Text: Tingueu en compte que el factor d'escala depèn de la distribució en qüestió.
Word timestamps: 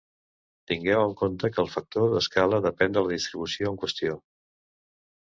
Tingueu 0.71 1.01
en 1.01 1.13
compte 1.19 1.51
que 1.57 1.61
el 1.65 1.69
factor 1.75 2.09
d'escala 2.15 2.63
depèn 2.69 2.99
de 2.99 3.07
la 3.07 3.15
distribució 3.15 3.75
en 3.75 3.81
qüestió. 3.87 4.21